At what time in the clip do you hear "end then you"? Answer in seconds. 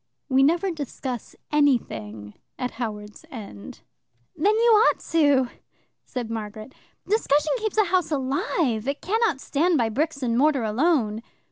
3.29-4.71